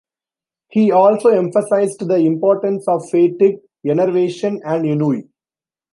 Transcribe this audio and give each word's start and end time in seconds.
He 0.69 0.89
also 0.91 1.29
emphasized 1.29 1.99
the 2.07 2.15
importance 2.15 2.87
of 2.87 3.07
"fatigue", 3.07 3.59
"enervation" 3.85 4.59
and 4.65 4.83
"ennui". 4.83 5.29